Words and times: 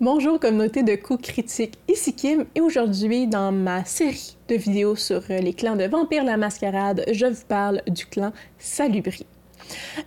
Bonjour 0.00 0.40
communauté 0.40 0.82
de 0.82 0.96
coups 0.96 1.20
critiques, 1.28 1.78
ici 1.86 2.14
Kim 2.14 2.46
et 2.54 2.62
aujourd'hui 2.62 3.26
dans 3.26 3.52
ma 3.52 3.84
série 3.84 4.34
de 4.48 4.54
vidéos 4.54 4.96
sur 4.96 5.20
les 5.28 5.52
clans 5.52 5.76
de 5.76 5.84
Vampire 5.84 6.24
la 6.24 6.38
Mascarade, 6.38 7.04
je 7.12 7.26
vous 7.26 7.44
parle 7.46 7.82
du 7.86 8.06
clan 8.06 8.32
Salubri. 8.58 9.26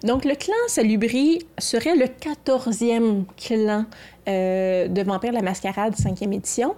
Donc 0.03 0.25
le 0.25 0.33
clan 0.33 0.55
Salubri 0.67 1.45
serait 1.59 1.95
le 1.95 2.05
14e 2.05 3.25
clan 3.37 3.85
euh, 4.27 4.87
de 4.87 5.03
Vampire 5.03 5.31
la 5.31 5.43
Mascarade 5.43 5.93
5e 5.93 6.33
édition. 6.33 6.73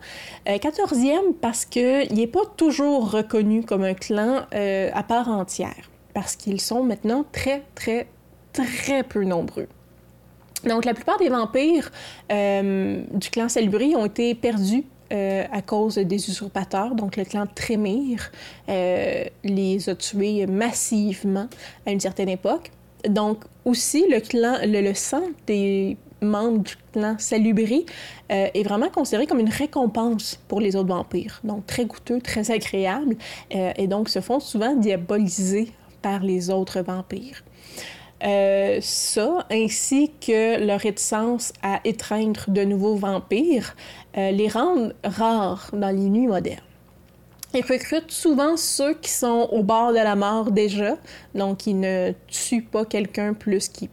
14e 0.45 1.07
euh, 1.07 1.31
parce 1.39 1.63
qu'il 1.63 2.11
n'est 2.11 2.27
pas 2.27 2.45
toujours 2.57 3.11
reconnu 3.11 3.63
comme 3.63 3.85
un 3.85 3.93
clan 3.93 4.41
euh, 4.53 4.89
à 4.93 5.03
part 5.03 5.29
entière, 5.29 5.89
parce 6.13 6.35
qu'ils 6.35 6.59
sont 6.59 6.83
maintenant 6.83 7.23
très 7.31 7.63
très 7.75 8.07
très 8.51 9.03
peu 9.03 9.23
nombreux. 9.23 9.69
Donc, 10.63 10.85
la 10.85 10.93
plupart 10.93 11.17
des 11.17 11.29
vampires 11.29 11.91
euh, 12.31 13.03
du 13.13 13.29
clan 13.29 13.49
Salubri 13.49 13.95
ont 13.95 14.05
été 14.05 14.33
perdus 14.33 14.83
euh, 15.13 15.43
à 15.51 15.61
cause 15.61 15.95
des 15.95 16.29
usurpateurs. 16.29 16.95
Donc, 16.95 17.17
le 17.17 17.25
clan 17.25 17.45
Trémire 17.53 18.31
euh, 18.69 19.25
les 19.43 19.89
a 19.89 19.95
tués 19.95 20.47
massivement 20.47 21.47
à 21.85 21.91
une 21.91 21.99
certaine 21.99 22.29
époque. 22.29 22.71
Donc, 23.07 23.43
aussi, 23.63 24.05
le 24.09 24.19
clan, 24.19 24.57
le, 24.63 24.93
sang 24.95 25.21
des 25.45 25.97
membres 26.21 26.63
du 26.63 26.75
clan 26.93 27.15
Salubri 27.19 27.85
est 28.29 28.63
vraiment 28.63 28.89
considéré 28.89 29.27
comme 29.27 29.39
une 29.39 29.49
récompense 29.49 30.39
pour 30.47 30.59
les 30.59 30.75
autres 30.75 30.87
vampires. 30.87 31.39
Donc, 31.43 31.67
très 31.67 31.85
goûteux, 31.85 32.19
très 32.19 32.49
agréable, 32.49 33.15
et 33.51 33.85
donc 33.85 34.09
se 34.09 34.21
font 34.21 34.39
souvent 34.39 34.75
diaboliser 34.75 35.71
par 36.01 36.23
les 36.23 36.49
autres 36.49 36.81
vampires. 36.81 37.43
Euh, 38.23 38.79
ça, 38.81 39.45
ainsi 39.51 40.11
que 40.25 40.63
leur 40.65 40.79
réticence 40.79 41.51
à 41.61 41.81
étreindre 41.83 42.45
de 42.47 42.63
nouveaux 42.63 42.95
vampires, 42.95 43.75
euh, 44.17 44.31
les 44.31 44.47
rendent 44.47 44.95
rares 45.03 45.69
dans 45.73 45.89
les 45.89 46.09
nuits 46.09 46.27
modernes. 46.27 46.61
Ils 47.53 47.65
recrutent 47.65 48.11
souvent 48.11 48.57
ceux 48.57 48.93
qui 48.95 49.09
sont 49.09 49.49
au 49.51 49.63
bord 49.63 49.91
de 49.91 49.97
la 49.97 50.15
mort 50.15 50.51
déjà, 50.51 50.97
donc 51.35 51.67
ils 51.67 51.79
ne 51.79 52.13
tuent 52.27 52.63
pas 52.63 52.85
quelqu'un 52.85 53.33
plus 53.33 53.69
qui 53.69 53.89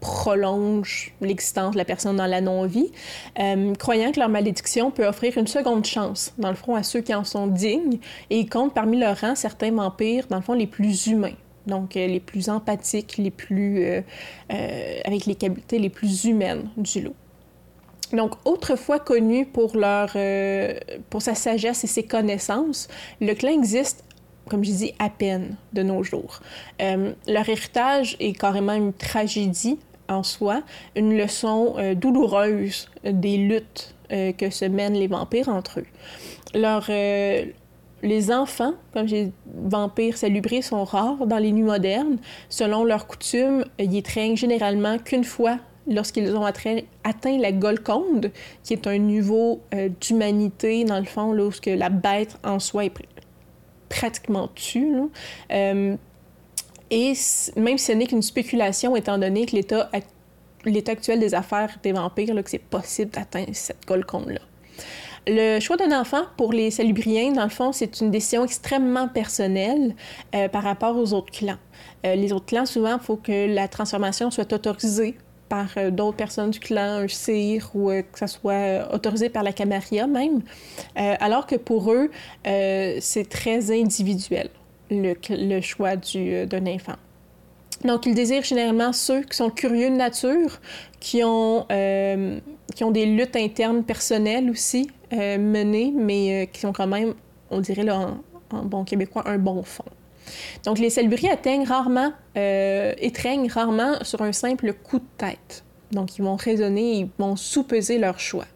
prolonge 0.00 1.12
l'existence 1.20 1.72
de 1.72 1.78
la 1.78 1.84
personne 1.84 2.16
dans 2.16 2.26
la 2.26 2.40
non-vie, 2.40 2.90
euh, 3.38 3.74
croyant 3.74 4.12
que 4.12 4.18
leur 4.18 4.28
malédiction 4.28 4.90
peut 4.90 5.06
offrir 5.06 5.36
une 5.38 5.46
seconde 5.46 5.84
chance, 5.84 6.32
dans 6.38 6.50
le 6.50 6.54
fond, 6.54 6.74
à 6.74 6.82
ceux 6.82 7.00
qui 7.00 7.14
en 7.14 7.24
sont 7.24 7.46
dignes, 7.46 7.98
et 8.30 8.40
ils 8.40 8.48
comptent 8.48 8.74
parmi 8.74 8.98
leurs 8.98 9.20
rangs 9.20 9.34
certains 9.34 9.72
vampires, 9.72 10.26
dans 10.30 10.36
le 10.36 10.42
fond, 10.42 10.54
les 10.54 10.66
plus 10.66 11.06
humains 11.06 11.36
donc 11.66 11.96
euh, 11.96 12.06
les 12.06 12.20
plus 12.20 12.48
empathiques, 12.48 13.16
les 13.18 13.30
plus, 13.30 13.84
euh, 13.84 14.00
euh, 14.52 15.00
avec 15.04 15.26
les 15.26 15.34
qualités 15.34 15.78
les 15.78 15.90
plus 15.90 16.24
humaines 16.24 16.68
du 16.76 17.02
loup. 17.02 17.14
Donc, 18.12 18.34
autrefois 18.44 18.98
connu 18.98 19.46
pour, 19.46 19.76
leur, 19.76 20.16
pour 21.10 21.22
sa 21.22 21.36
sagesse 21.36 21.84
et 21.84 21.86
ses 21.86 22.02
connaissances, 22.02 22.88
le 23.20 23.34
clan 23.34 23.50
existe, 23.50 24.02
comme 24.48 24.64
je 24.64 24.72
dis, 24.72 24.92
à 24.98 25.10
peine 25.10 25.56
de 25.74 25.84
nos 25.84 26.02
jours. 26.02 26.40
leur 26.80 27.48
héritage 27.48 28.16
est 28.18 28.32
carrément 28.32 28.72
une 28.72 28.92
tragédie 28.92 29.78
en 30.08 30.24
soi, 30.24 30.62
une 30.96 31.16
leçon 31.16 31.76
douloureuse 31.94 32.88
des 33.04 33.36
luttes 33.36 33.94
que 34.08 34.50
se 34.50 34.64
mènent 34.64 34.94
les 34.94 35.06
vampires 35.06 35.48
entre 35.48 35.78
eux. 35.78 35.86
Les 38.02 38.32
enfants, 38.32 38.74
comme 38.94 39.06
j'ai 39.06 39.30
vampires 39.62 40.16
salubrés, 40.16 40.62
sont 40.62 40.84
rares 40.84 41.26
dans 41.26 41.38
les 41.38 41.52
nuits 41.52 41.62
modernes. 41.62 42.18
Selon 42.48 42.84
leurs 42.84 43.06
coutumes, 43.06 43.64
ils 43.78 43.96
étreignent 43.96 44.36
généralement 44.36 44.98
qu'une 44.98 45.24
fois 45.24 45.58
lorsqu'ils 45.86 46.34
ont 46.36 46.44
atteint, 46.44 47.38
la 47.38 47.52
Golconde, 47.52 48.30
qui 48.62 48.72
est 48.72 48.86
un 48.86 48.98
niveau 48.98 49.60
euh, 49.74 49.88
d'humanité, 50.00 50.84
dans 50.84 50.98
le 50.98 51.04
fond, 51.04 51.32
lorsque 51.32 51.66
la 51.66 51.88
bête 51.88 52.36
en 52.44 52.58
soi 52.58 52.86
est 52.86 52.92
pratiquement 53.88 54.48
tue. 54.54 54.94
Euh, 55.52 55.96
et 56.90 57.12
même 57.56 57.78
si 57.78 57.86
ce 57.86 57.92
n'est 57.92 58.06
qu'une 58.06 58.22
spéculation, 58.22 58.96
étant 58.96 59.18
donné 59.18 59.46
que 59.46 59.56
l'état 59.56 60.92
actuel 60.92 61.20
des 61.20 61.34
affaires 61.34 61.76
des 61.82 61.92
vampires, 61.92 62.34
là, 62.34 62.42
que 62.42 62.50
c'est 62.50 62.58
possible 62.58 63.10
d'atteindre 63.10 63.50
cette 63.52 63.86
Golconde-là. 63.86 64.40
Le 65.26 65.60
choix 65.60 65.76
d'un 65.76 65.98
enfant 65.98 66.22
pour 66.36 66.52
les 66.52 66.70
salubriens, 66.70 67.32
dans 67.32 67.44
le 67.44 67.50
fond, 67.50 67.72
c'est 67.72 68.00
une 68.00 68.10
décision 68.10 68.44
extrêmement 68.44 69.06
personnelle 69.06 69.94
euh, 70.34 70.48
par 70.48 70.62
rapport 70.62 70.96
aux 70.96 71.12
autres 71.12 71.30
clans. 71.30 71.58
Euh, 72.06 72.14
les 72.14 72.32
autres 72.32 72.46
clans, 72.46 72.64
souvent, 72.64 72.94
il 72.94 73.04
faut 73.04 73.16
que 73.16 73.54
la 73.54 73.68
transformation 73.68 74.30
soit 74.30 74.50
autorisée 74.52 75.16
par 75.50 75.66
euh, 75.76 75.90
d'autres 75.90 76.16
personnes 76.16 76.50
du 76.50 76.58
clan, 76.58 77.02
un 77.02 77.08
sire, 77.08 77.70
ou 77.74 77.90
que 77.90 78.18
ça 78.18 78.28
soit 78.28 78.88
autorisé 78.94 79.28
par 79.28 79.42
la 79.42 79.52
Camarilla 79.52 80.06
même, 80.06 80.40
alors 80.96 81.46
que 81.46 81.56
pour 81.56 81.92
eux, 81.92 82.10
c'est 82.44 83.28
très 83.28 83.70
individuel, 83.70 84.48
le, 84.90 85.60
choix 85.60 85.96
d'un 85.96 86.66
enfant. 86.66 86.96
Donc, 87.84 88.06
ils 88.06 88.14
désirent 88.14 88.44
généralement 88.44 88.92
ceux 88.92 89.22
qui 89.22 89.36
sont 89.36 89.50
curieux 89.50 89.90
de 89.90 89.96
nature, 89.96 90.60
qui 90.98 91.22
ont, 91.24 91.66
qui 92.74 92.84
ont 92.84 92.90
des 92.90 93.06
luttes 93.06 93.36
internes 93.36 93.82
personnelles 93.82 94.50
aussi, 94.50 94.88
euh, 95.12 95.38
menés, 95.38 95.92
mais 95.96 96.42
euh, 96.42 96.46
qui 96.46 96.60
sont 96.60 96.72
quand 96.72 96.86
même, 96.86 97.14
on 97.50 97.60
dirait 97.60 97.82
là, 97.82 98.14
en, 98.52 98.62
bon 98.62 98.84
québécois, 98.84 99.24
un 99.26 99.38
bon 99.38 99.64
fond. 99.64 99.84
Donc, 100.64 100.78
les 100.78 100.88
salubris 100.88 101.28
atteignent 101.28 101.66
rarement, 101.66 102.12
euh, 102.36 102.94
étreignent 102.98 103.50
rarement 103.50 104.04
sur 104.04 104.22
un 104.22 104.32
simple 104.32 104.72
coup 104.72 105.00
de 105.00 105.08
tête. 105.18 105.64
Donc, 105.90 106.16
ils 106.16 106.22
vont 106.22 106.36
raisonner, 106.36 106.98
ils 106.98 107.08
vont 107.18 107.34
sous-peser 107.34 107.98
leur 107.98 108.20
choix. 108.20 108.46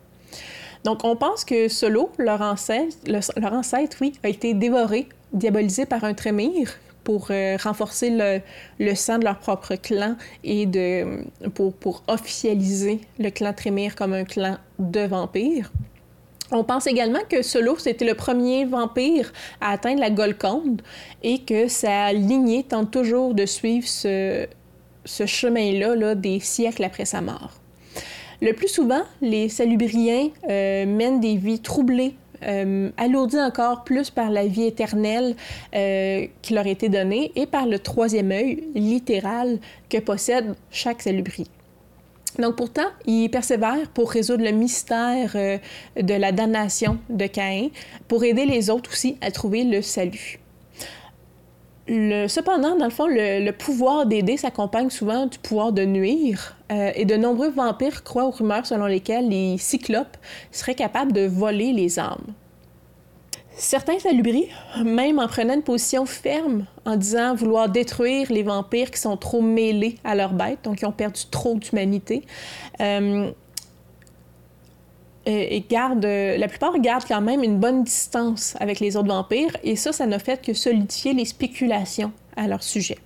Donc, 0.84 1.02
on 1.02 1.16
pense 1.16 1.44
que 1.44 1.66
Solo, 1.66 2.12
leur 2.18 2.40
ancêtre, 2.40 2.96
leur 3.06 3.52
ancêtre, 3.52 3.96
oui, 4.00 4.12
a 4.22 4.28
été 4.28 4.54
dévoré, 4.54 5.08
diabolisé 5.32 5.86
par 5.86 6.04
un 6.04 6.14
trémire 6.14 6.70
pour 7.02 7.30
renforcer 7.62 8.42
le, 8.78 8.94
sang 8.94 9.18
de 9.18 9.24
leur 9.24 9.38
propre 9.38 9.74
clan 9.74 10.16
et 10.44 10.66
de, 10.66 11.24
pour, 11.54 11.74
pour 11.74 12.04
officialiser 12.06 13.00
le 13.18 13.30
clan 13.30 13.52
Trémire 13.52 13.96
comme 13.96 14.12
un 14.12 14.24
clan 14.24 14.58
de 14.78 15.00
vampires. 15.00 15.72
On 16.52 16.62
pense 16.62 16.86
également 16.86 17.20
que 17.28 17.42
Solo, 17.42 17.78
c'était 17.78 18.04
le 18.04 18.14
premier 18.14 18.64
vampire 18.64 19.32
à 19.60 19.72
atteindre 19.72 20.00
la 20.00 20.10
Golconde 20.10 20.82
et 21.22 21.38
que 21.38 21.68
sa 21.68 22.12
lignée 22.12 22.64
tente 22.64 22.90
toujours 22.90 23.34
de 23.34 23.46
suivre 23.46 23.88
ce, 23.88 24.46
chemin-là 25.06 25.96
là, 25.96 26.14
des 26.14 26.40
siècles 26.40 26.84
après 26.84 27.06
sa 27.06 27.22
mort. 27.22 27.52
Le 28.42 28.52
plus 28.52 28.68
souvent, 28.68 29.02
les 29.22 29.48
salubriens 29.48 30.28
euh, 30.50 30.84
mènent 30.84 31.20
des 31.20 31.36
vies 31.36 31.60
troublées, 31.60 32.14
euh, 32.42 32.90
alourdies 32.98 33.40
encore 33.40 33.84
plus 33.84 34.10
par 34.10 34.30
la 34.30 34.46
vie 34.46 34.64
éternelle 34.64 35.36
euh, 35.74 36.26
qui 36.42 36.52
leur 36.52 36.66
a 36.66 36.68
été 36.68 36.90
donnée 36.90 37.32
et 37.36 37.46
par 37.46 37.66
le 37.66 37.78
troisième 37.78 38.32
œil 38.32 38.64
littéral 38.74 39.58
que 39.88 39.98
possède 39.98 40.54
chaque 40.70 41.00
salubrier. 41.00 41.46
Donc 42.38 42.56
pourtant, 42.56 42.86
il 43.06 43.30
persévère 43.30 43.88
pour 43.92 44.10
résoudre 44.10 44.44
le 44.44 44.50
mystère 44.50 45.32
euh, 45.34 45.58
de 46.00 46.14
la 46.14 46.32
damnation 46.32 46.98
de 47.08 47.26
Caïn, 47.26 47.68
pour 48.08 48.24
aider 48.24 48.44
les 48.44 48.70
autres 48.70 48.90
aussi 48.90 49.16
à 49.20 49.30
trouver 49.30 49.64
le 49.64 49.82
salut. 49.82 50.40
cependant, 51.86 52.76
dans 52.76 52.86
le 52.86 52.90
fond, 52.90 53.06
le, 53.06 53.50
pouvoir 53.52 54.06
d'aider 54.06 54.36
s'accompagne 54.36 54.90
souvent 54.90 55.26
du 55.26 55.38
pouvoir 55.38 55.72
de 55.72 55.84
nuire, 55.84 56.56
euh, 56.72 56.90
et 56.94 57.04
de 57.04 57.14
nombreux 57.14 57.50
vampires 57.50 58.02
croient 58.02 58.24
aux 58.24 58.30
rumeurs 58.30 58.66
selon 58.66 58.86
lesquelles 58.86 59.28
les 59.28 59.58
cyclopes 59.58 60.16
seraient 60.50 60.74
capables 60.74 61.12
de 61.12 61.26
voler 61.26 61.72
les 61.72 61.98
âmes. 61.98 62.34
Certains 63.56 63.98
salubris, 64.00 64.48
même 64.84 65.20
en 65.20 65.28
prenant 65.28 65.54
une 65.54 65.62
position 65.62 66.06
ferme, 66.06 66.66
en 66.84 66.96
disant 66.96 67.34
vouloir 67.34 67.68
détruire 67.68 68.32
les 68.32 68.42
vampires 68.42 68.90
qui 68.90 69.00
sont 69.00 69.16
trop 69.16 69.42
mêlés 69.42 69.96
à 70.02 70.16
leurs 70.16 70.32
bêtes, 70.32 70.58
donc 70.64 70.76
qui 70.76 70.86
ont 70.86 70.92
perdu 70.92 71.22
trop 71.30 71.54
d'humanité, 71.54 72.24
euh, 72.80 73.30
et 75.26 75.64
gardent, 75.70 76.04
la 76.04 76.48
plupart 76.48 76.78
gardent 76.80 77.06
quand 77.06 77.20
même 77.20 77.42
une 77.42 77.58
bonne 77.58 77.84
distance 77.84 78.56
avec 78.60 78.80
les 78.80 78.96
autres 78.96 79.08
vampires, 79.08 79.56
et 79.62 79.76
ça, 79.76 79.92
ça 79.92 80.06
n'a 80.06 80.18
fait 80.18 80.44
que 80.44 80.52
solidifier 80.52 81.14
les 81.14 81.24
spéculations 81.24 82.12
à 82.36 82.46
leur 82.48 82.62
sujet. 82.62 82.98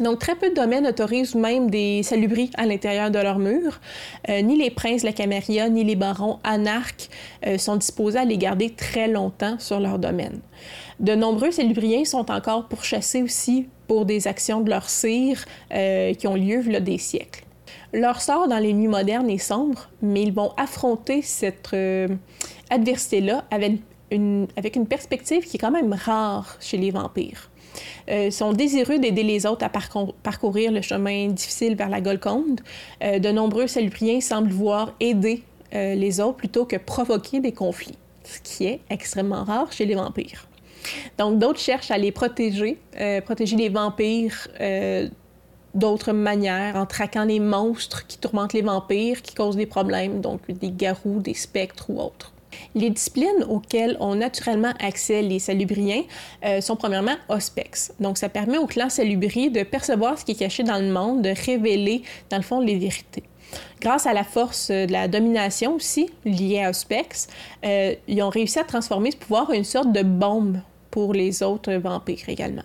Donc, 0.00 0.18
très 0.18 0.34
peu 0.34 0.50
de 0.50 0.54
domaines 0.54 0.86
autorisent 0.86 1.34
même 1.34 1.70
des 1.70 2.02
salubris 2.02 2.50
à 2.56 2.66
l'intérieur 2.66 3.10
de 3.10 3.18
leurs 3.18 3.38
murs. 3.38 3.80
Euh, 4.28 4.40
ni 4.42 4.56
les 4.56 4.70
princes 4.70 5.02
de 5.02 5.06
la 5.06 5.12
Caméria, 5.12 5.68
ni 5.68 5.84
les 5.84 5.96
barons 5.96 6.38
anarques 6.44 7.08
euh, 7.46 7.58
sont 7.58 7.76
disposés 7.76 8.18
à 8.18 8.24
les 8.24 8.38
garder 8.38 8.70
très 8.70 9.08
longtemps 9.08 9.58
sur 9.58 9.80
leur 9.80 9.98
domaine. 9.98 10.40
De 11.00 11.14
nombreux 11.14 11.50
salubriens 11.50 12.04
sont 12.04 12.30
encore 12.30 12.68
pourchassés 12.68 13.22
aussi 13.22 13.68
pour 13.86 14.04
des 14.04 14.28
actions 14.28 14.60
de 14.60 14.70
leur 14.70 14.88
cire 14.88 15.44
euh, 15.72 16.14
qui 16.14 16.26
ont 16.26 16.34
lieu 16.34 16.62
il 16.66 16.80
des 16.80 16.98
siècles. 16.98 17.44
Leur 17.92 18.20
sort 18.20 18.48
dans 18.48 18.58
les 18.58 18.72
nuits 18.72 18.88
modernes 18.88 19.28
est 19.28 19.38
sombre, 19.38 19.90
mais 20.00 20.22
ils 20.22 20.32
vont 20.32 20.52
affronter 20.56 21.20
cette 21.20 21.76
adversité-là 22.70 23.44
avec 23.50 23.72
avec 24.56 24.76
une 24.76 24.86
perspective 24.86 25.44
qui 25.44 25.56
est 25.56 25.60
quand 25.60 25.70
même 25.70 25.92
rare 25.92 26.56
chez 26.60 26.76
les 26.76 26.90
vampires. 26.90 27.50
Euh, 28.10 28.30
sont 28.30 28.52
désireux 28.52 28.98
d'aider 28.98 29.22
les 29.22 29.46
autres 29.46 29.64
à 29.64 29.70
parcourir 29.70 30.72
le 30.72 30.82
chemin 30.82 31.28
difficile 31.28 31.74
vers 31.74 31.88
la 31.88 32.00
Golconde. 32.00 32.60
Euh, 33.02 33.18
de 33.18 33.30
nombreux 33.30 33.66
salubriens 33.66 34.20
semblent 34.20 34.52
voir 34.52 34.92
aider 35.00 35.42
les 35.74 36.20
autres 36.20 36.36
plutôt 36.36 36.66
que 36.66 36.76
provoquer 36.76 37.40
des 37.40 37.52
conflits, 37.52 37.96
ce 38.24 38.40
qui 38.40 38.66
est 38.66 38.80
extrêmement 38.90 39.42
rare 39.42 39.72
chez 39.72 39.86
les 39.86 39.94
vampires. 39.94 40.46
Donc 41.16 41.38
d'autres 41.38 41.60
cherchent 41.60 41.90
à 41.90 41.96
les 41.96 42.12
protéger, 42.12 42.76
protéger 43.24 43.56
les 43.56 43.70
vampires 43.70 44.48
d'autres 45.74 46.12
manières, 46.12 46.76
en 46.76 46.86
traquant 46.86 47.24
les 47.24 47.40
monstres 47.40 48.06
qui 48.06 48.18
tourmentent 48.18 48.52
les 48.52 48.62
vampires, 48.62 49.22
qui 49.22 49.34
causent 49.34 49.56
des 49.56 49.66
problèmes, 49.66 50.20
donc 50.20 50.40
des 50.50 50.70
garous, 50.70 51.20
des 51.20 51.34
spectres 51.34 51.88
ou 51.88 52.00
autres. 52.00 52.32
Les 52.74 52.90
disciplines 52.90 53.44
auxquelles 53.48 53.96
ont 54.00 54.14
naturellement 54.14 54.72
accès 54.80 55.22
les 55.22 55.38
salubriens 55.38 56.02
euh, 56.44 56.60
sont 56.60 56.76
premièrement 56.76 57.16
Auspex. 57.28 57.92
Donc, 58.00 58.18
ça 58.18 58.28
permet 58.28 58.58
au 58.58 58.66
clan 58.66 58.88
salubri 58.88 59.50
de 59.50 59.62
percevoir 59.62 60.18
ce 60.18 60.24
qui 60.24 60.32
est 60.32 60.36
caché 60.36 60.62
dans 60.62 60.78
le 60.78 60.90
monde, 60.90 61.22
de 61.22 61.34
révéler, 61.46 62.02
dans 62.30 62.36
le 62.36 62.42
fond, 62.42 62.60
les 62.60 62.76
vérités. 62.76 63.24
Grâce 63.80 64.06
à 64.06 64.14
la 64.14 64.24
force 64.24 64.70
de 64.70 64.90
la 64.90 65.08
domination 65.08 65.74
aussi, 65.74 66.08
liée 66.24 66.62
à 66.62 66.70
Auspex, 66.70 67.28
euh, 67.64 67.94
ils 68.08 68.22
ont 68.22 68.30
réussi 68.30 68.58
à 68.58 68.64
transformer 68.64 69.10
ce 69.10 69.16
pouvoir 69.16 69.50
en 69.50 69.52
une 69.52 69.64
sorte 69.64 69.92
de 69.92 70.02
bombe 70.02 70.58
pour 70.90 71.12
les 71.12 71.42
autres 71.42 71.72
vampires 71.74 72.28
également. 72.28 72.62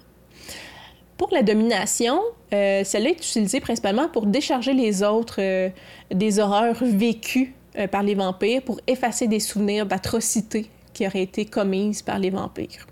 Pour 1.17 1.29
la 1.31 1.41
domination, 1.41 2.21
euh, 2.53 2.83
celle-là 2.83 3.09
est 3.09 3.13
utilisée 3.13 3.59
principalement 3.59 4.07
pour 4.07 4.27
décharger 4.27 4.73
les 4.73 5.01
autres 5.03 5.71
des 6.11 6.39
horreurs 6.39 6.77
vécues 6.81 7.55
euh, 7.77 7.88
par 7.88 8.03
les 8.03 8.15
vampires 8.15 8.62
pour 8.62 8.79
effacer 8.88 9.27
des 9.27 9.39
souvenirs 9.39 9.85
d'atrocités 9.85 10.69
qui 10.94 11.06
auraient 11.06 11.24
été 11.24 11.45
commises 11.45 12.01
par 12.01 12.19
les 12.19 12.29
vampires. 12.29 12.88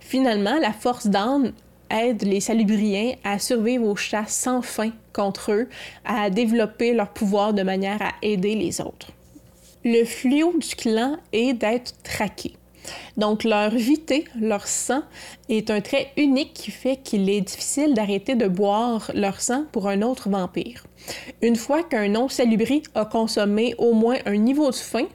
Finalement, 0.00 0.58
la 0.58 0.72
force 0.72 1.06
d'âme 1.06 1.52
aide 1.90 2.22
les 2.22 2.40
salubriens 2.40 3.14
à 3.24 3.38
survivre 3.38 3.86
aux 3.86 3.96
chasses 3.96 4.34
sans 4.34 4.62
fin 4.62 4.90
contre 5.12 5.52
eux, 5.52 5.68
à 6.04 6.30
développer 6.30 6.92
leur 6.92 7.10
pouvoir 7.10 7.54
de 7.54 7.62
manière 7.62 8.00
à 8.02 8.12
aider 8.22 8.54
les 8.54 8.80
autres. 8.80 9.08
Le 9.84 10.04
fléau 10.04 10.54
du 10.58 10.74
clan 10.74 11.16
est 11.32 11.52
d'être 11.52 11.92
traqué. 12.02 12.54
Donc 13.16 13.44
leur 13.44 13.70
vité, 13.70 14.24
leur 14.40 14.66
sang, 14.66 15.02
est 15.48 15.70
un 15.70 15.80
trait 15.80 16.08
unique 16.16 16.52
qui 16.54 16.70
fait 16.70 16.96
qu'il 16.96 17.28
est 17.30 17.40
difficile 17.40 17.94
d'arrêter 17.94 18.34
de 18.34 18.48
boire 18.48 19.10
leur 19.14 19.40
sang 19.40 19.64
pour 19.72 19.88
un 19.88 20.02
autre 20.02 20.28
vampire. 20.28 20.84
Une 21.42 21.56
fois 21.56 21.82
qu'un 21.82 22.08
non-salubri 22.08 22.82
a 22.94 23.04
consommé 23.04 23.74
au 23.78 23.92
moins 23.92 24.16
un 24.26 24.36
niveau 24.36 24.70
de 24.70 24.76
faim, 24.76 25.06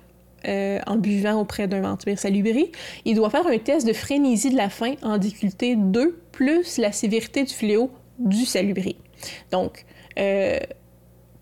euh, 0.47 0.79
en 0.87 0.95
buvant 0.95 1.41
auprès 1.41 1.67
d'un 1.67 1.81
vampire 1.81 2.17
salubri, 2.17 2.71
il 3.03 3.15
doit 3.15 3.29
faire 3.29 3.45
un 3.45 3.57
test 3.57 3.85
de 3.85 3.91
frénésie 3.91 4.51
de 4.51 4.55
la 4.55 4.69
faim 4.69 4.93
en 5.01 5.17
difficulté 5.17 5.75
2 5.75 6.17
plus 6.31 6.77
la 6.77 6.93
sévérité 6.93 7.43
du 7.43 7.53
fléau 7.53 7.91
du 8.19 8.45
salubri. 8.45 8.95
Donc, 9.51 9.85
euh, 10.17 10.57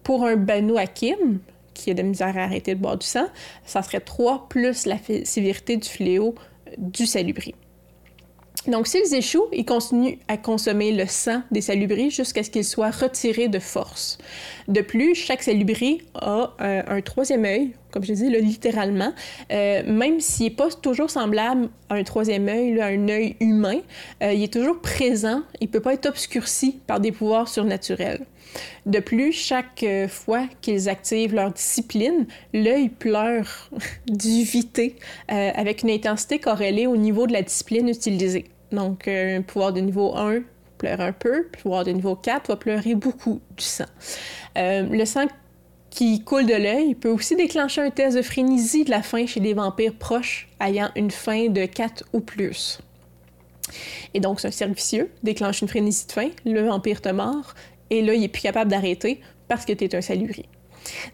pour 0.02 0.26
un 0.26 0.36
Banu 0.36 0.78
Hakim, 0.78 1.40
qui 1.78 1.92
a 1.92 1.94
de 1.94 2.02
misère 2.02 2.38
à 2.38 2.42
arrêter 2.42 2.76
de 2.76 2.80
boire 2.80 2.98
du 2.98 3.06
sang, 3.06 3.28
ça 3.66 3.82
serait 3.84 4.00
3 4.00 4.48
plus 4.50 4.86
la 4.86 4.98
sévérité 5.24 5.78
du 5.78 5.88
fléau 5.88 6.36
du 6.78 7.06
salubri. 7.06 7.54
Donc, 8.68 8.88
s'ils 8.88 9.14
échouent, 9.16 9.48
ils 9.54 9.64
continuent 9.64 10.18
à 10.28 10.36
consommer 10.36 10.92
le 10.92 11.06
sang 11.06 11.42
des 11.52 11.62
salubris 11.62 12.12
jusqu'à 12.12 12.44
ce 12.44 12.50
qu'ils 12.50 12.66
soient 12.66 12.92
retirés 12.92 13.48
de 13.48 13.60
force. 13.60 14.18
De 14.68 14.82
plus, 14.82 15.16
chaque 15.16 15.42
salubri 15.42 16.02
a 16.16 16.54
euh, 16.60 16.82
un 16.86 17.02
troisième 17.02 17.46
œil, 17.46 17.72
comme 17.92 18.04
je 18.04 18.12
dis, 18.12 18.30
littéralement, 18.30 19.14
euh, 19.54 19.84
même 19.86 20.20
s'il 20.20 20.48
n'est 20.48 20.56
pas 20.56 20.70
toujours 20.70 21.10
semblable 21.10 21.70
à 21.90 21.96
un 21.96 22.04
troisième 22.04 22.50
œil, 22.50 22.82
à 22.82 22.88
un 22.88 23.08
œil 23.08 23.38
humain, 23.40 23.80
euh, 24.22 24.34
il 24.34 24.44
est 24.44 24.52
toujours 24.52 24.82
présent, 24.82 25.44
il 25.62 25.68
ne 25.68 25.72
peut 25.72 25.80
pas 25.80 25.94
être 25.94 26.08
obscurci 26.08 26.80
par 26.88 27.00
des 27.00 27.14
pouvoirs 27.14 27.48
surnaturels. 27.48 28.26
De 28.86 29.00
plus, 29.00 29.34
chaque 29.34 29.86
fois 30.08 30.48
qu'ils 30.62 30.90
activent 30.90 31.36
leur 31.36 31.52
discipline, 31.52 32.26
l'œil 32.54 32.90
pleure 32.90 33.70
d'uvité 34.08 34.96
avec 35.28 35.84
une 35.84 35.90
intensité 35.90 36.40
corrélée 36.40 36.88
au 36.88 36.98
niveau 36.98 37.28
de 37.28 37.34
la 37.34 37.42
discipline 37.42 37.90
utilisée. 37.90 38.46
Donc, 38.72 39.08
un 39.08 39.42
pouvoir 39.42 39.74
de 39.74 39.82
niveau 39.82 40.16
1 40.16 40.42
pleure 40.78 41.02
un 41.02 41.12
peu, 41.12 41.48
pouvoir 41.62 41.84
de 41.84 41.92
niveau 41.92 42.16
4 42.16 42.48
va 42.48 42.56
pleurer 42.56 42.96
beaucoup 42.96 43.42
du 43.58 43.64
sang. 43.64 43.86
le 44.56 45.06
sang 45.06 45.28
qui 45.98 46.24
coule 46.24 46.46
de 46.46 46.54
l'œil 46.54 46.94
peut 46.94 47.10
aussi 47.10 47.36
déclencher 47.36 47.82
un 47.82 47.90
test 47.90 48.18
de 48.18 48.22
frénésie 48.22 48.84
de 48.84 48.92
la 48.92 49.02
faim 49.02 49.26
chez 49.26 49.40
les 49.40 49.56
vampires 49.56 49.96
proches 49.96 50.48
ayant 50.62 50.92
une 50.96 51.10
faim 51.10 51.48
de 51.50 51.66
4 51.66 52.04
ou 52.14 52.20
plus. 52.20 52.80
Et 54.14 54.20
donc, 54.20 54.40
c'est 54.40 54.48
un 54.48 54.52
cercle 54.52 54.76
vicieux, 54.76 55.12
déclenche 55.24 55.62
une 55.62 55.68
frénésie 55.68 56.06
de 56.06 56.12
faim, 56.12 56.30
le 56.46 56.62
vampire 56.62 57.02
te 57.02 57.10
mord, 57.10 57.56
et 57.90 58.02
là, 58.02 58.14
il 58.14 58.24
est 58.24 58.28
plus 58.28 58.42
capable 58.42 58.72
d'arrêter 58.72 59.22
parce 59.48 59.66
que 59.66 59.74
tu 59.74 59.86
es 59.86 59.96
un 59.96 60.02
salubri. 60.02 60.46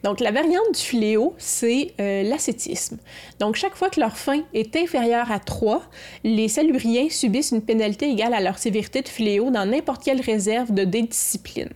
Donc, 0.04 0.20
la 0.20 0.32
variante 0.32 0.76
du 0.76 0.80
fléau, 0.80 1.34
c'est 1.38 1.94
euh, 2.00 2.24
l'ascétisme. 2.24 3.00
Donc, 3.40 3.56
chaque 3.56 3.76
fois 3.76 3.90
que 3.90 4.00
leur 4.00 4.18
faim 4.18 4.44
est 4.54 4.76
inférieure 4.76 5.32
à 5.32 5.40
3, 5.40 5.82
les 6.24 6.48
salubriens 6.48 7.10
subissent 7.10 7.52
une 7.52 7.64
pénalité 7.64 8.10
égale 8.10 8.36
à 8.36 8.42
leur 8.42 8.60
sévérité 8.60 9.02
de 9.02 9.08
fléau 9.08 9.50
dans 9.50 9.66
n'importe 9.66 10.04
quelle 10.04 10.22
réserve 10.22 10.72
de 10.72 10.84
dédiscipline. 10.84 11.70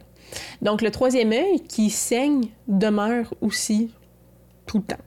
Donc 0.62 0.82
le 0.82 0.92
troisième 0.92 1.32
œil 1.32 1.62
qui 1.68 1.90
saigne 1.90 2.50
demeure 2.68 3.34
aussi 3.42 3.92
tout 4.66 4.78
le 4.78 4.84
temps. 4.84 5.04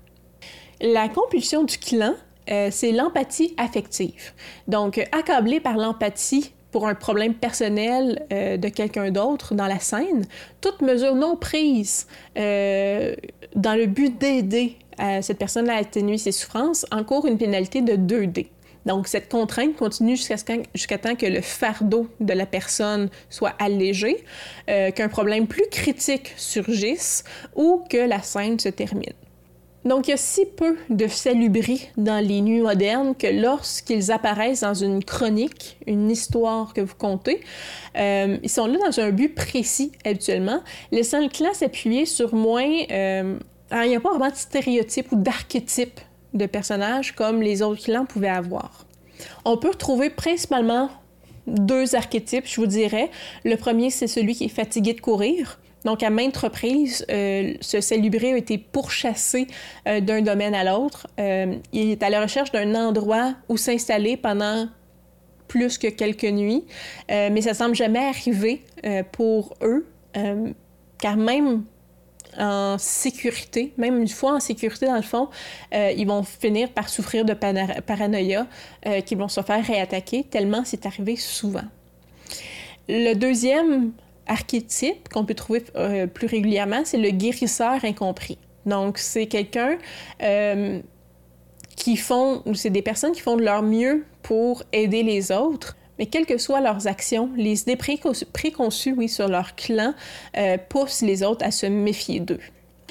La 0.80 1.08
compulsion 1.08 1.64
du 1.64 1.78
clan, 1.78 2.14
euh, 2.50 2.68
c'est 2.70 2.92
l'empathie 2.92 3.54
affective. 3.56 4.32
Donc 4.66 4.98
accablé 5.12 5.60
par 5.60 5.76
l'empathie 5.76 6.52
pour 6.70 6.86
un 6.86 6.94
problème 6.94 7.34
personnel 7.34 8.26
euh, 8.32 8.56
de 8.56 8.68
quelqu'un 8.68 9.10
d'autre 9.10 9.54
dans 9.54 9.66
la 9.66 9.78
scène, 9.78 10.26
toute 10.60 10.82
mesure 10.82 11.14
non 11.14 11.36
prise 11.36 12.06
euh, 12.38 13.14
dans 13.54 13.74
le 13.74 13.86
but 13.86 14.18
d'aider 14.18 14.76
cette 15.22 15.38
personne 15.38 15.70
à 15.70 15.76
atténuer 15.76 16.18
ses 16.18 16.30
souffrances 16.30 16.84
encourt 16.90 17.24
une 17.24 17.38
pénalité 17.38 17.80
de 17.80 17.94
2D. 17.94 18.48
Donc, 18.86 19.08
cette 19.08 19.30
contrainte 19.30 19.76
continue 19.76 20.16
jusqu'à 20.16 20.98
temps 20.98 21.14
que 21.14 21.26
le 21.26 21.40
fardeau 21.40 22.08
de 22.20 22.32
la 22.32 22.46
personne 22.46 23.10
soit 23.28 23.54
allégé, 23.58 24.24
euh, 24.68 24.90
qu'un 24.90 25.08
problème 25.08 25.46
plus 25.46 25.66
critique 25.70 26.32
surgisse 26.36 27.24
ou 27.54 27.84
que 27.90 27.98
la 27.98 28.22
scène 28.22 28.58
se 28.58 28.68
termine. 28.68 29.12
Donc, 29.84 30.08
il 30.08 30.10
y 30.10 30.14
a 30.14 30.18
si 30.18 30.44
peu 30.44 30.76
de 30.90 31.06
salubris 31.06 31.88
dans 31.96 32.22
les 32.24 32.42
nuits 32.42 32.60
modernes 32.60 33.14
que 33.14 33.26
lorsqu'ils 33.26 34.12
apparaissent 34.12 34.60
dans 34.60 34.74
une 34.74 35.02
chronique, 35.02 35.78
une 35.86 36.10
histoire 36.10 36.74
que 36.74 36.82
vous 36.82 36.94
comptez, 36.94 37.40
euh, 37.96 38.36
ils 38.42 38.50
sont 38.50 38.66
là 38.66 38.78
dans 38.86 39.00
un 39.00 39.10
but 39.10 39.34
précis 39.34 39.92
habituellement, 40.04 40.60
laissant 40.92 41.20
le 41.20 41.28
clan 41.28 41.54
s'appuyer 41.54 42.04
sur 42.06 42.34
moins... 42.34 42.70
Euh, 42.90 43.38
il 43.72 43.88
n'y 43.88 43.96
a 43.96 44.00
pas 44.00 44.10
vraiment 44.10 44.30
de 44.30 44.36
stéréotypes 44.36 45.12
ou 45.12 45.16
d'archétypes 45.16 46.00
de 46.34 46.46
personnages 46.46 47.12
comme 47.12 47.40
les 47.40 47.62
autres 47.62 47.84
clans 47.84 48.04
pouvaient 48.04 48.28
avoir. 48.28 48.84
On 49.44 49.56
peut 49.56 49.70
retrouver 49.70 50.10
principalement 50.10 50.90
deux 51.46 51.94
archétypes, 51.94 52.46
je 52.46 52.60
vous 52.60 52.66
dirais. 52.66 53.10
Le 53.44 53.56
premier, 53.56 53.90
c'est 53.90 54.06
celui 54.06 54.34
qui 54.34 54.44
est 54.44 54.48
fatigué 54.48 54.92
de 54.92 55.00
courir. 55.00 55.58
Donc, 55.84 56.02
à 56.02 56.10
maintes 56.10 56.36
reprises, 56.36 57.06
euh, 57.10 57.54
ce 57.60 57.80
salubré 57.80 58.32
a 58.32 58.36
été 58.36 58.58
pourchassé 58.58 59.46
euh, 59.86 60.00
d'un 60.00 60.20
domaine 60.20 60.54
à 60.54 60.64
l'autre. 60.64 61.06
Euh, 61.18 61.56
il 61.72 61.90
est 61.90 62.02
à 62.02 62.10
la 62.10 62.22
recherche 62.22 62.52
d'un 62.52 62.74
endroit 62.74 63.34
où 63.48 63.56
s'installer 63.56 64.16
pendant 64.16 64.68
plus 65.48 65.78
que 65.78 65.88
quelques 65.88 66.22
nuits, 66.22 66.64
mais 67.08 67.40
ça 67.40 67.54
semble 67.54 67.74
jamais 67.74 67.98
arriver 67.98 68.62
pour 69.10 69.56
eux, 69.62 69.84
car 70.98 71.16
même 71.16 71.64
en 72.38 72.78
sécurité, 72.78 73.72
même 73.76 74.00
une 74.00 74.06
fois 74.06 74.34
en 74.34 74.38
sécurité 74.38 74.86
dans 74.86 74.94
le 74.94 75.02
fond, 75.02 75.28
ils 75.72 76.06
vont 76.06 76.22
finir 76.22 76.70
par 76.70 76.88
souffrir 76.88 77.24
de 77.24 77.34
paranoïa, 77.34 78.46
euh, 78.86 79.00
qui 79.00 79.16
vont 79.16 79.26
se 79.26 79.40
faire 79.42 79.64
réattaquer, 79.64 80.22
tellement 80.22 80.62
c'est 80.64 80.86
arrivé 80.86 81.16
souvent. 81.16 81.64
Le 82.88 83.14
deuxième 83.14 83.92
archétype 84.30 85.08
qu'on 85.10 85.24
peut 85.24 85.34
trouver 85.34 85.64
euh, 85.76 86.06
plus 86.06 86.26
régulièrement, 86.26 86.82
c'est 86.84 86.98
le 86.98 87.10
guérisseur 87.10 87.84
incompris. 87.84 88.38
Donc, 88.64 88.98
c'est 88.98 89.26
quelqu'un 89.26 89.78
qui 91.76 91.96
font, 91.96 92.42
c'est 92.54 92.70
des 92.70 92.82
personnes 92.82 93.12
qui 93.12 93.22
font 93.22 93.36
de 93.36 93.42
leur 93.42 93.62
mieux 93.62 94.04
pour 94.22 94.62
aider 94.72 95.02
les 95.02 95.32
autres, 95.32 95.76
mais 95.98 96.06
quelles 96.06 96.26
que 96.26 96.38
soient 96.38 96.60
leurs 96.60 96.86
actions, 96.86 97.30
les 97.36 97.62
idées 97.62 97.76
préconçues 97.76 98.94
oui, 98.96 99.08
sur 99.08 99.28
leur 99.28 99.54
clan 99.54 99.94
euh, 100.36 100.56
poussent 100.68 101.02
les 101.02 101.22
autres 101.22 101.44
à 101.44 101.50
se 101.50 101.66
méfier 101.66 102.20
d'eux. 102.20 102.40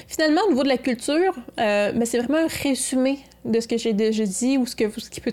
Finalement, 0.06 0.40
au 0.46 0.50
niveau 0.50 0.62
de 0.64 0.68
la 0.68 0.78
culture, 0.78 1.34
euh, 1.58 1.92
mais 1.94 2.04
c'est 2.04 2.18
vraiment 2.18 2.38
un 2.38 2.48
résumé 2.62 3.18
de 3.44 3.60
ce 3.60 3.68
que 3.68 3.78
j'ai 3.78 3.92
déjà 3.92 4.24
dit 4.24 4.58
ou 4.58 4.66
ce, 4.66 4.74
que, 4.74 4.88
ce 5.00 5.08
qui 5.08 5.20
peut 5.20 5.32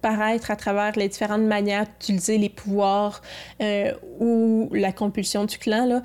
transparaître 0.00 0.50
à 0.50 0.56
travers 0.56 0.92
les 0.96 1.08
différentes 1.08 1.42
manières 1.42 1.86
d'utiliser 1.86 2.38
les 2.38 2.48
pouvoirs 2.48 3.22
euh, 3.62 3.92
ou 4.20 4.68
la 4.72 4.92
compulsion 4.92 5.44
du 5.44 5.58
clan. 5.58 5.86
Là. 5.86 6.02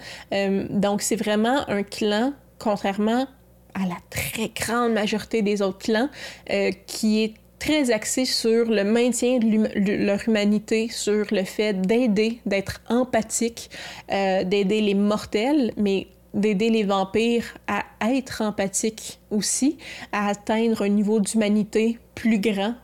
donc, 0.70 1.02
c'est 1.02 1.16
vraiment 1.16 1.68
un 1.70 1.84
clan, 1.84 2.34
contrairement 2.60 3.28
à 3.74 3.88
la 3.88 3.98
très 4.10 4.50
grande 4.50 4.94
majorité 4.94 5.42
des 5.42 5.62
autres 5.64 5.80
clans, 5.80 6.10
qui 6.86 7.24
est 7.24 7.34
très 7.64 7.92
axé 7.92 8.26
sur 8.26 8.66
le 8.66 8.84
maintien 8.84 9.40
de, 9.40 10.06
leur 10.06 10.28
humanité, 10.28 10.90
sur 10.90 11.26
le 11.32 11.46
fait 11.46 11.80
d'aider, 11.80 12.42
d'être 12.46 12.82
empathique, 12.90 13.70
euh, 14.12 14.44
d'aider 14.44 14.82
les 14.82 14.96
mortels, 14.96 15.72
mais 15.78 16.08
d'aider 16.34 16.70
les 16.70 16.84
vampires 16.84 17.58
à 17.68 17.86
être 18.12 18.42
empathiques 18.42 19.20
aussi, 19.32 19.78
à 20.12 20.28
atteindre 20.28 20.82
un 20.82 20.90
niveau 20.90 21.22
d'humanité 21.22 22.00
plus 22.16 22.40
grand 22.40 22.76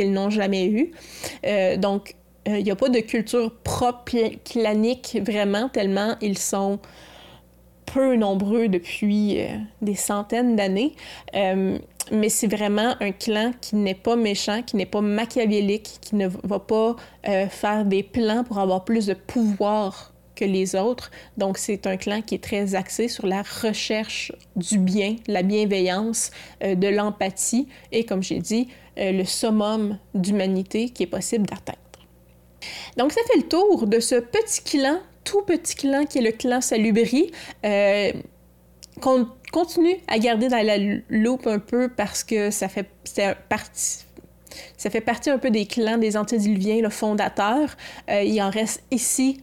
qu'ils 0.00 0.12
n'ont 0.12 0.30
jamais 0.30 0.66
eu. 0.66 0.92
Euh, 1.46 1.76
donc, 1.76 2.14
il 2.46 2.52
euh, 2.54 2.62
n'y 2.62 2.70
a 2.70 2.76
pas 2.76 2.88
de 2.88 3.00
culture 3.00 3.52
propre 3.62 4.16
clanique 4.44 5.18
vraiment, 5.22 5.68
tellement 5.68 6.14
ils 6.22 6.38
sont 6.38 6.78
peu 7.84 8.16
nombreux 8.16 8.68
depuis 8.68 9.40
euh, 9.40 9.48
des 9.82 9.94
centaines 9.94 10.56
d'années. 10.56 10.94
mais 11.34 12.28
c'est 12.28 12.46
vraiment 12.46 12.94
un 13.00 13.12
clan 13.12 13.52
qui 13.60 13.76
n'est 13.76 13.94
pas 13.94 14.16
méchant, 14.16 14.62
qui 14.62 14.76
n'est 14.76 14.86
pas 14.86 15.00
machiavélique, 15.00 15.98
qui 16.00 16.16
ne 16.16 16.28
va 16.44 16.58
pas 16.58 16.96
faire 17.50 17.84
des 17.84 18.02
plans 18.02 18.42
pour 18.42 18.58
avoir 18.58 18.84
plus 18.84 19.06
de 19.06 19.14
pouvoir 19.14 20.12
les 20.44 20.74
autres. 20.74 21.10
Donc, 21.36 21.58
c'est 21.58 21.86
un 21.86 21.96
clan 21.96 22.22
qui 22.22 22.36
est 22.36 22.42
très 22.42 22.74
axé 22.74 23.08
sur 23.08 23.26
la 23.26 23.42
recherche 23.42 24.32
du 24.56 24.78
bien, 24.78 25.16
la 25.26 25.42
bienveillance, 25.42 26.30
de 26.60 26.88
l'empathie 26.88 27.68
et, 27.92 28.04
comme 28.04 28.22
j'ai 28.22 28.38
dit, 28.38 28.68
le 28.96 29.24
summum 29.24 29.98
d'humanité 30.14 30.90
qui 30.90 31.04
est 31.04 31.06
possible 31.06 31.46
d'atteindre. 31.46 31.78
Donc, 32.96 33.12
ça 33.12 33.20
fait 33.26 33.38
le 33.38 33.48
tour 33.48 33.86
de 33.86 34.00
ce 34.00 34.16
petit 34.16 34.62
clan, 34.62 35.00
tout 35.24 35.42
petit 35.42 35.74
clan 35.74 36.04
qui 36.04 36.18
est 36.18 36.22
le 36.22 36.32
clan 36.32 36.60
Salubri. 36.60 37.30
Euh, 37.64 38.12
qu'on 39.00 39.28
continue 39.50 39.96
à 40.08 40.18
garder 40.18 40.48
dans 40.48 40.64
la 40.64 40.76
loupe 41.08 41.46
un 41.46 41.58
peu 41.58 41.88
parce 41.88 42.22
que 42.22 42.50
ça 42.50 42.68
fait 42.68 42.86
partie. 43.48 44.04
Ça 44.76 44.90
fait 44.90 45.00
partie 45.00 45.30
un 45.30 45.38
peu 45.38 45.50
des 45.50 45.64
clans 45.64 45.96
des 45.96 46.16
antédiluviens, 46.16 46.82
le 46.82 46.90
fondateur. 46.90 47.76
Euh, 48.10 48.22
il 48.22 48.40
en 48.42 48.50
reste 48.50 48.82
ici 48.90 49.42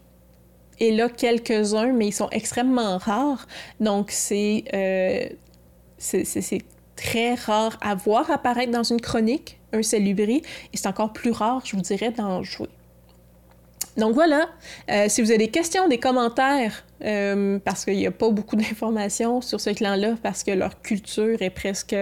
et 0.79 0.91
là 0.91 1.09
quelques-uns, 1.09 1.91
mais 1.93 2.07
ils 2.07 2.13
sont 2.13 2.29
extrêmement 2.31 2.97
rares. 2.97 3.47
Donc, 3.79 4.11
c'est 4.11 4.63
euh, 4.73 5.27
très 6.95 7.35
rare 7.35 7.77
à 7.81 7.95
voir 7.95 8.29
apparaître 8.31 8.71
dans 8.71 8.83
une 8.83 9.01
chronique, 9.01 9.59
un 9.73 9.83
salubri, 9.83 10.41
et 10.73 10.77
c'est 10.77 10.87
encore 10.87 11.13
plus 11.13 11.31
rare, 11.31 11.61
je 11.65 11.75
vous 11.75 11.81
dirais, 11.81 12.11
d'en 12.11 12.43
jouer. 12.43 12.69
Donc 13.97 14.13
voilà, 14.13 14.47
euh, 14.91 15.05
si 15.07 15.21
vous 15.21 15.31
avez 15.31 15.39
des 15.39 15.47
questions, 15.49 15.87
des 15.87 15.97
commentaires, 15.97 16.83
euh, 17.03 17.57
parce 17.65 17.83
qu'il 17.83 17.97
n'y 17.97 18.05
a 18.05 18.11
pas 18.11 18.29
beaucoup 18.29 18.55
d'informations 18.55 19.41
sur 19.41 19.59
ce 19.59 19.71
clan-là, 19.71 20.15
parce 20.21 20.43
que 20.43 20.51
leur 20.51 20.81
culture 20.81 21.41
est 21.41 21.49
presque... 21.49 21.95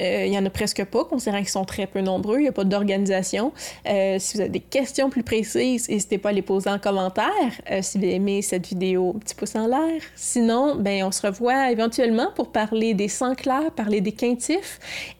Euh, 0.00 0.26
il 0.26 0.30
n'y 0.30 0.38
en 0.38 0.46
a 0.46 0.50
presque 0.50 0.84
pas, 0.84 1.04
considérant 1.04 1.38
qu'ils 1.38 1.48
sont 1.48 1.64
très 1.64 1.86
peu 1.86 2.00
nombreux, 2.00 2.38
il 2.38 2.42
n'y 2.42 2.48
a 2.48 2.52
pas 2.52 2.64
d'organisation. 2.64 3.52
si 3.84 4.34
vous 4.34 4.40
avez 4.40 4.50
des 4.50 4.60
questions 4.60 5.10
plus 5.10 5.22
précises, 5.22 5.88
n'hésitez 5.88 6.18
pas 6.18 6.30
à 6.30 6.32
les 6.32 6.42
poser 6.42 6.70
en 6.70 6.78
commentaire. 6.78 7.52
si 7.82 7.98
vous 7.98 8.04
avez 8.04 8.14
aimé 8.14 8.42
cette 8.42 8.66
vidéo, 8.66 9.14
petit 9.20 9.34
pouce 9.34 9.54
en 9.56 9.66
l'air. 9.66 10.00
Sinon, 10.14 10.76
ben, 10.76 11.04
on 11.04 11.12
se 11.12 11.26
revoit 11.26 11.70
éventuellement 11.70 12.28
pour 12.34 12.52
parler 12.52 12.94
des 12.94 13.08
sangs 13.08 13.34
clairs, 13.34 13.70
parler 13.72 14.00
des 14.00 14.12
quintifs. 14.12 14.78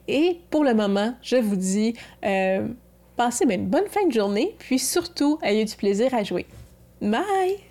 Et 0.08 0.40
pour 0.50 0.64
le 0.64 0.74
moment, 0.74 1.14
je 1.22 1.36
vous 1.36 1.56
dis 1.56 1.94
passez 3.20 3.44
une 3.44 3.66
bonne 3.66 3.86
fin 3.86 4.06
de 4.06 4.12
journée, 4.12 4.54
puis 4.58 4.78
surtout, 4.78 5.38
ayez 5.42 5.66
du 5.66 5.76
plaisir 5.76 6.14
à 6.14 6.22
jouer. 6.24 6.46
Bye! 7.02 7.69